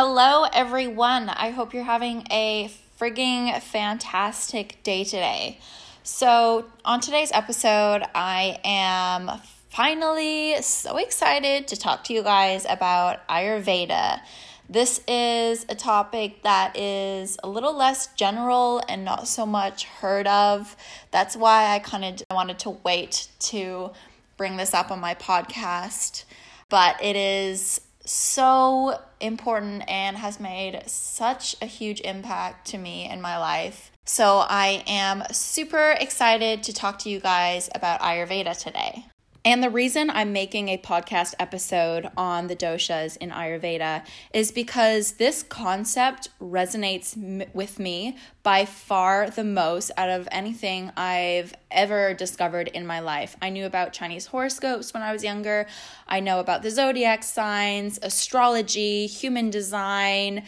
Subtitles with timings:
[0.00, 1.28] Hello, everyone.
[1.28, 2.70] I hope you're having a
[3.00, 5.58] frigging fantastic day today.
[6.04, 9.28] So, on today's episode, I am
[9.70, 14.20] finally so excited to talk to you guys about Ayurveda.
[14.70, 20.28] This is a topic that is a little less general and not so much heard
[20.28, 20.76] of.
[21.10, 23.90] That's why I kind of wanted to wait to
[24.36, 26.22] bring this up on my podcast.
[26.68, 33.20] But it is so important and has made such a huge impact to me in
[33.20, 33.92] my life.
[34.04, 39.04] So I am super excited to talk to you guys about Ayurveda today.
[39.48, 45.12] And the reason I'm making a podcast episode on the doshas in Ayurveda is because
[45.12, 52.12] this concept resonates m- with me by far the most out of anything I've ever
[52.12, 53.38] discovered in my life.
[53.40, 55.66] I knew about Chinese horoscopes when I was younger,
[56.06, 60.42] I know about the zodiac signs, astrology, human design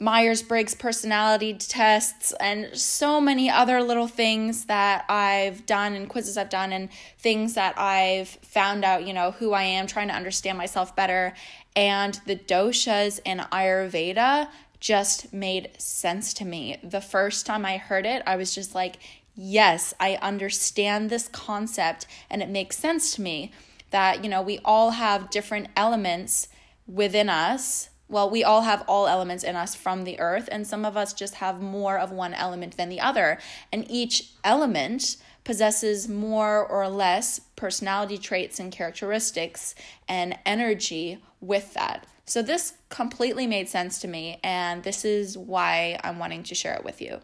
[0.00, 6.36] Myers Briggs personality tests, and so many other little things that I've done and quizzes
[6.36, 10.14] I've done, and things that I've found out, you know, who I am, trying to
[10.14, 11.34] understand myself better.
[11.74, 16.78] And the doshas in Ayurveda just made sense to me.
[16.84, 18.98] The first time I heard it, I was just like,
[19.34, 23.50] yes, I understand this concept, and it makes sense to me
[23.90, 26.46] that, you know, we all have different elements
[26.86, 30.84] within us well, we all have all elements in us from the earth, and some
[30.84, 33.38] of us just have more of one element than the other.
[33.72, 39.74] And each element possesses more or less personality traits and characteristics
[40.08, 42.06] and energy with that.
[42.24, 46.74] So, this completely made sense to me, and this is why I'm wanting to share
[46.74, 47.20] it with you.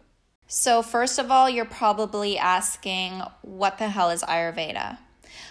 [0.47, 4.97] So, first of all, you're probably asking, what the hell is Ayurveda?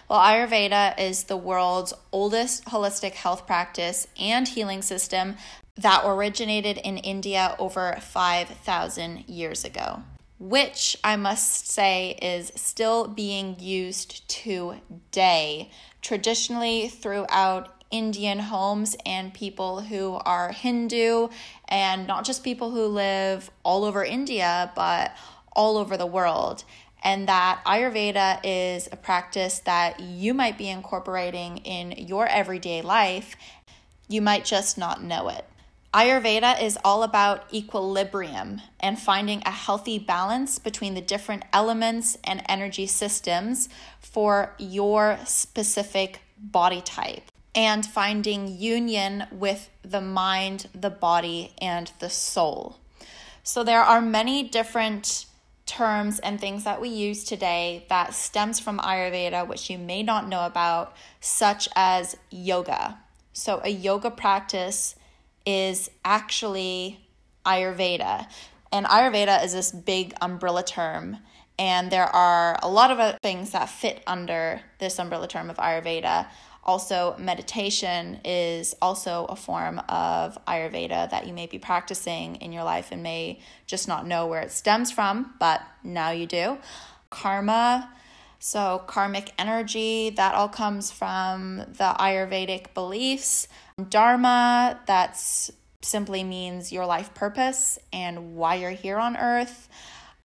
[0.09, 5.37] Well, Ayurveda is the world's oldest holistic health practice and healing system
[5.77, 10.03] that originated in India over 5,000 years ago,
[10.39, 19.81] which I must say is still being used today, traditionally throughout Indian homes and people
[19.81, 21.29] who are Hindu,
[21.69, 25.17] and not just people who live all over India, but
[25.57, 26.65] all over the world
[27.05, 33.37] and that Ayurveda is a practice that you might be incorporating in your everyday life.
[34.09, 35.45] You might just not know it.
[35.93, 42.43] Ayurveda is all about equilibrium and finding a healthy balance between the different elements and
[42.49, 43.69] energy systems
[44.01, 52.11] for your specific body type and finding union with the mind, the body, and the
[52.11, 52.79] soul.
[53.45, 55.27] So there are many different
[55.67, 60.29] terms and things that we use today that stems from Ayurveda, which you may not
[60.29, 62.99] know about, such as yoga.
[63.33, 64.95] So, a yoga practice
[65.47, 67.01] is actually
[67.45, 68.27] Ayurveda.
[68.73, 71.19] And Ayurveda is this big umbrella term.
[71.59, 76.27] And there are a lot of things that fit under this umbrella term of Ayurveda.
[76.65, 82.65] Also, meditation is also a form of Ayurveda that you may be practicing in your
[82.65, 86.57] life and may just not know where it stems from, but now you do.
[87.11, 87.91] Karma,
[88.39, 93.47] so karmic energy, that all comes from the Ayurvedic beliefs.
[93.91, 95.51] Dharma, that's
[95.83, 99.69] simply means your life purpose and why you're here on earth.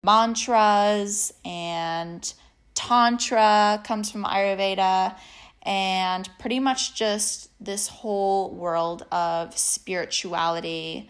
[0.04, 2.34] Mantras and
[2.76, 5.18] Tantra comes from Ayurveda
[5.70, 11.08] and pretty much just this whole world of spirituality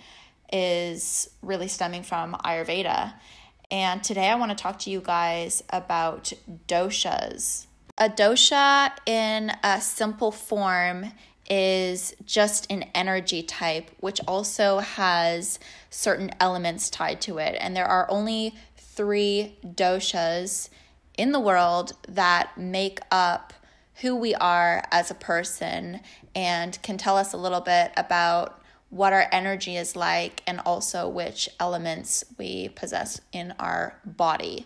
[0.51, 3.13] is really stemming from Ayurveda.
[3.71, 6.33] And today I want to talk to you guys about
[6.67, 7.67] doshas.
[7.97, 11.13] A dosha, in a simple form,
[11.49, 15.57] is just an energy type, which also has
[15.89, 17.55] certain elements tied to it.
[17.61, 20.67] And there are only three doshas
[21.17, 23.53] in the world that make up
[24.01, 25.99] who we are as a person
[26.35, 31.07] and can tell us a little bit about what our energy is like and also
[31.07, 34.65] which elements we possess in our body.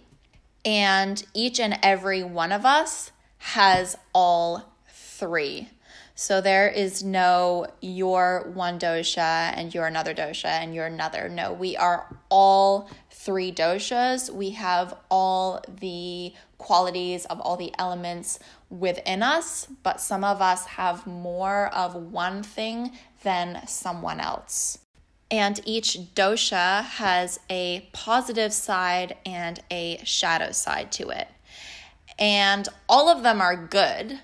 [0.64, 5.70] And each and every one of us has all three.
[6.16, 11.28] So there is no you're one dosha and you're another dosha and you're another.
[11.28, 14.30] No, we are all three doshas.
[14.30, 18.40] We have all the qualities of all the elements
[18.74, 22.92] within us, but some of us have more of one thing
[23.24, 24.80] than someone else.
[25.32, 31.28] And each dosha has a positive side and a shadow side to it.
[32.20, 34.20] And all of them are good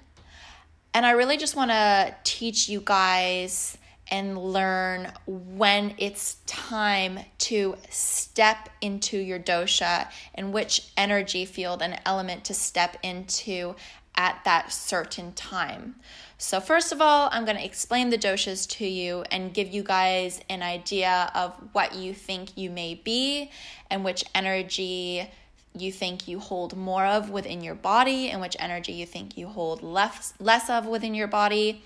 [0.93, 3.77] and I really just want to teach you guys
[4.11, 11.99] and learn when it's time to step into your dosha and which energy field and
[12.07, 13.75] element to step into
[14.19, 15.95] at that certain time.
[16.37, 19.81] So, first of all, I'm going to explain the doshas to you and give you
[19.81, 23.49] guys an idea of what you think you may be
[23.89, 25.27] and which energy
[25.73, 29.47] you think you hold more of within your body and which energy you think you
[29.47, 31.81] hold less less of within your body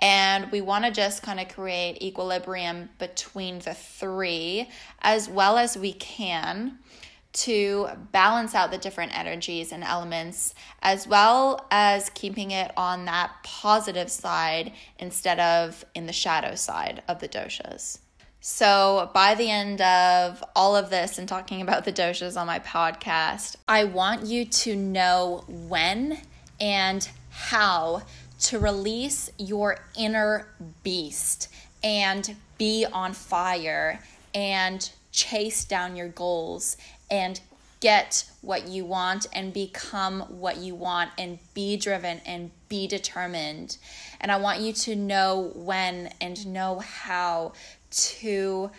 [0.00, 4.66] and we want to just kind of create equilibrium between the three
[5.02, 6.78] as well as we can
[7.32, 13.30] to balance out the different energies and elements, as well as keeping it on that
[13.42, 17.98] positive side instead of in the shadow side of the doshas.
[18.40, 22.60] So, by the end of all of this and talking about the doshas on my
[22.60, 26.18] podcast, I want you to know when
[26.60, 28.02] and how
[28.40, 30.48] to release your inner
[30.82, 31.48] beast
[31.82, 34.00] and be on fire
[34.34, 36.76] and chase down your goals
[37.10, 37.40] and
[37.80, 43.76] get what you want and become what you want and be driven and be determined.
[44.20, 47.52] And I want you to know when and know how
[47.90, 48.70] to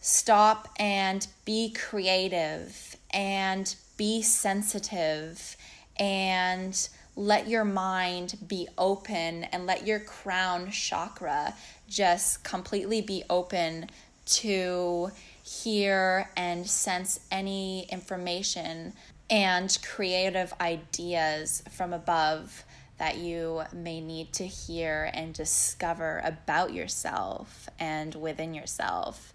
[0.00, 5.56] stop and be creative and be sensitive
[5.96, 11.54] and let your mind be open and let your crown chakra
[11.88, 13.88] just completely be open
[14.26, 15.10] to
[15.42, 18.92] hear and sense any information
[19.30, 22.64] and creative ideas from above
[22.98, 29.34] that you may need to hear and discover about yourself and within yourself.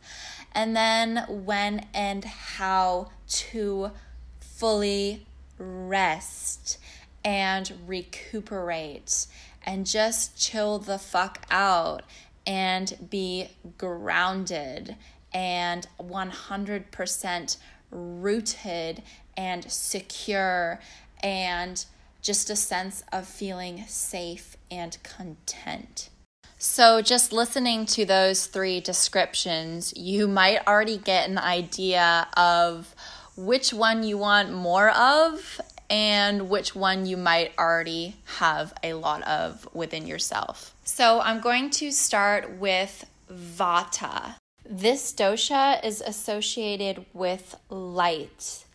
[0.53, 3.91] And then when and how to
[4.39, 5.25] fully
[5.57, 6.77] rest
[7.24, 9.27] and recuperate
[9.65, 12.03] and just chill the fuck out
[12.50, 13.48] and be
[13.78, 14.96] grounded
[15.31, 17.57] and 100%
[17.92, 19.04] rooted
[19.38, 20.80] and secure
[21.22, 21.86] and
[22.24, 26.10] just a sense of feeling safe and content.
[26.57, 32.96] So, just listening to those three descriptions, you might already get an idea of
[33.38, 39.24] which one you want more of and which one you might already have a lot
[39.24, 40.75] of within yourself.
[40.83, 44.36] So, I'm going to start with Vata.
[44.65, 48.65] This dosha is associated with light,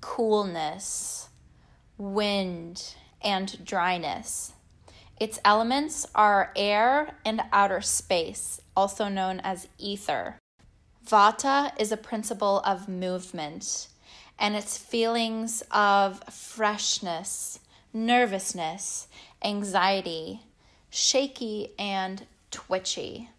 [0.00, 1.28] coolness,
[1.98, 4.52] wind, and dryness.
[5.18, 10.38] Its elements are air and outer space, also known as ether.
[11.06, 13.88] Vata is a principle of movement,
[14.38, 17.60] and its feelings of freshness,
[17.92, 19.08] nervousness,
[19.42, 20.42] anxiety,
[20.90, 23.30] shaky, and twitchy.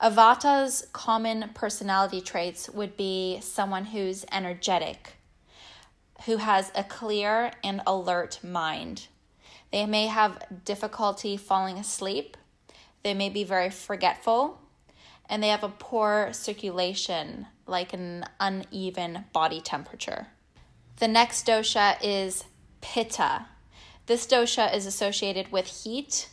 [0.00, 5.14] A Vata's common personality traits would be someone who's energetic,
[6.26, 9.06] who has a clear and alert mind.
[9.70, 12.36] They may have difficulty falling asleep.
[13.02, 14.60] They may be very forgetful.
[15.32, 20.26] And they have a poor circulation, like an uneven body temperature.
[20.98, 22.44] The next dosha is
[22.82, 23.46] Pitta.
[24.04, 26.28] This dosha is associated with heat,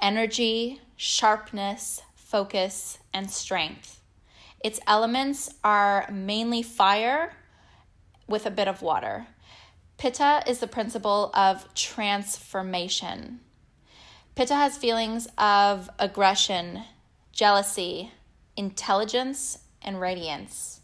[0.00, 4.00] energy, sharpness, focus, and strength.
[4.64, 7.36] Its elements are mainly fire
[8.26, 9.26] with a bit of water.
[9.98, 13.40] Pitta is the principle of transformation.
[14.34, 16.84] Pitta has feelings of aggression,
[17.32, 18.12] jealousy,
[18.60, 20.82] intelligence, and radiance.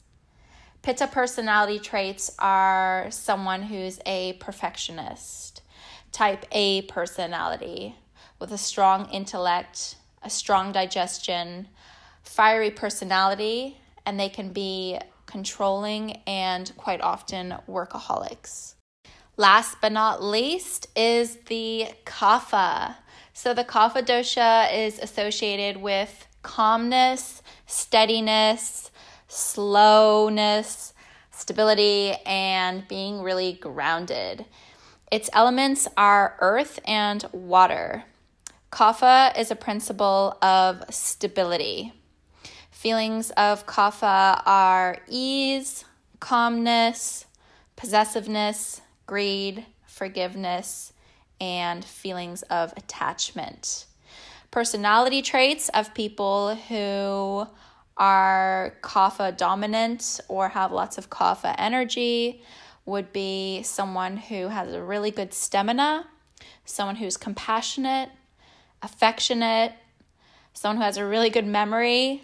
[0.81, 5.61] Pitta personality traits are someone who's a perfectionist,
[6.11, 7.95] type A personality
[8.39, 11.69] with a strong intellect, a strong digestion,
[12.23, 18.73] fiery personality, and they can be controlling and quite often workaholics.
[19.37, 22.95] Last but not least is the kapha.
[23.35, 28.93] So the kapha dosha is associated with calmness, steadiness,
[29.27, 30.95] slowness,
[31.33, 34.45] stability, and being really grounded.
[35.11, 38.05] Its elements are earth and water.
[38.71, 41.93] Kapha is a principle of stability.
[42.71, 45.85] Feelings of kapha are ease,
[46.21, 47.27] calmness,
[47.75, 50.93] possessiveness, greed, forgiveness,
[51.41, 53.87] and feelings of attachment.
[54.57, 57.47] Personality traits of people who
[57.99, 62.43] are kapha dominant or have lots of kapha energy
[62.87, 66.07] would be someone who has a really good stamina,
[66.65, 68.09] someone who's compassionate,
[68.81, 69.75] affectionate,
[70.57, 72.23] Someone who has a really good memory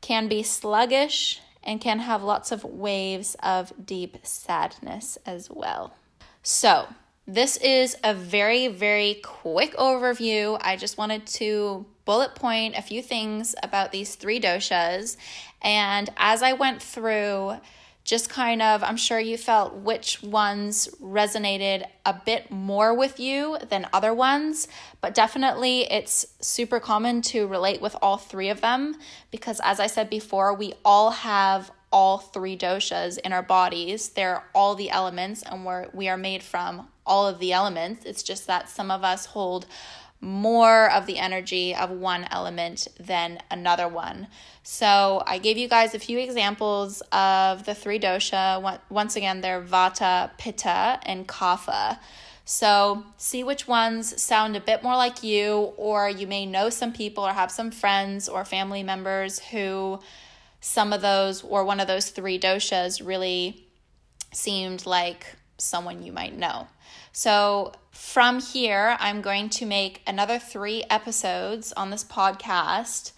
[0.00, 5.94] can be sluggish and can have lots of waves of deep sadness as well.
[6.42, 6.88] So,
[7.26, 10.58] this is a very, very quick overview.
[10.60, 15.16] I just wanted to bullet point a few things about these three doshas.
[15.62, 17.58] And as I went through,
[18.04, 23.58] just kind of, I'm sure you felt which ones resonated a bit more with you
[23.68, 24.66] than other ones,
[25.00, 28.96] but definitely it's super common to relate with all three of them
[29.30, 34.08] because, as I said before, we all have all three doshas in our bodies.
[34.08, 38.04] They're all the elements, and we're, we are made from all of the elements.
[38.04, 39.66] It's just that some of us hold
[40.20, 44.28] more of the energy of one element than another one.
[44.62, 48.80] So I gave you guys a few examples of the three dosha.
[48.88, 51.98] Once again, they're Vata, Pitta, and Kapha.
[52.44, 56.92] So see which ones sound a bit more like you, or you may know some
[56.92, 59.98] people or have some friends or family members who
[60.62, 63.66] some of those or one of those three doshas really
[64.32, 65.26] seemed like
[65.58, 66.68] someone you might know.
[67.10, 73.10] So, from here, I'm going to make another three episodes on this podcast,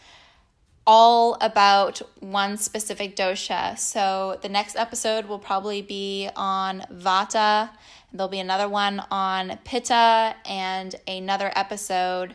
[0.86, 3.78] all about one specific dosha.
[3.78, 7.70] So, the next episode will probably be on Vata,
[8.10, 12.34] there'll be another one on Pitta, and another episode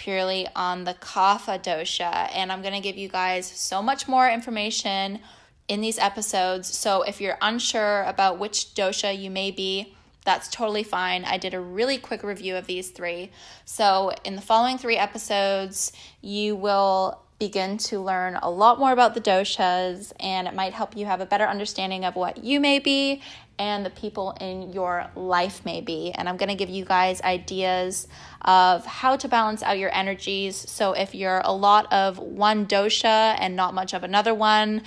[0.00, 2.30] purely on the Kapha dosha.
[2.34, 5.20] And I'm going to give you guys so much more information
[5.68, 6.66] in these episodes.
[6.76, 11.24] So, if you're unsure about which dosha you may be, that's totally fine.
[11.24, 13.30] I did a really quick review of these three.
[13.64, 19.14] So, in the following three episodes, you will begin to learn a lot more about
[19.14, 22.78] the doshas, and it might help you have a better understanding of what you may
[22.78, 23.22] be
[23.60, 26.12] and the people in your life may be.
[26.12, 28.08] And I'm going to give you guys ideas
[28.40, 30.56] of how to balance out your energies.
[30.56, 34.82] So, if you're a lot of one dosha and not much of another one,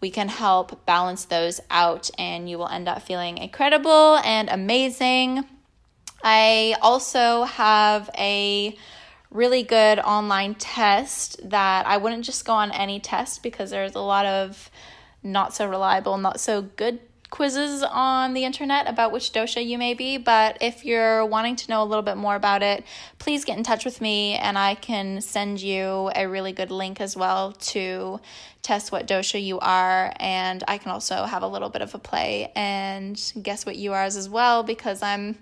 [0.00, 5.44] we can help balance those out and you will end up feeling incredible and amazing.
[6.20, 8.76] I also have a
[9.30, 14.00] really good online test that I wouldn't just go on any test because there's a
[14.00, 14.70] lot of
[15.22, 16.98] not so reliable, not so good
[17.30, 21.70] quizzes on the internet about which dosha you may be, but if you're wanting to
[21.70, 22.84] know a little bit more about it,
[23.18, 27.00] please get in touch with me and I can send you a really good link
[27.00, 28.20] as well to
[28.62, 30.12] test what dosha you are.
[30.18, 33.92] And I can also have a little bit of a play and guess what you
[33.92, 35.38] are as well because I'm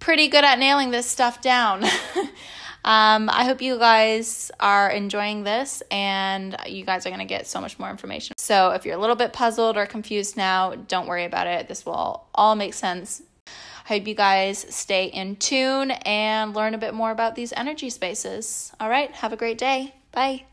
[0.00, 1.84] pretty good at nailing this stuff down.
[2.84, 7.46] Um, I hope you guys are enjoying this and you guys are going to get
[7.46, 8.36] so much more information.
[8.36, 11.66] So, if you're a little bit puzzled or confused now, don't worry about it.
[11.66, 13.22] This will all make sense.
[13.46, 17.90] I hope you guys stay in tune and learn a bit more about these energy
[17.90, 18.72] spaces.
[18.80, 19.94] All right, have a great day.
[20.12, 20.44] Bye.